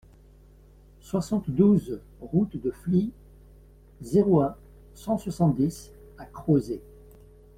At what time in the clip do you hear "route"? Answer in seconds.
2.21-2.59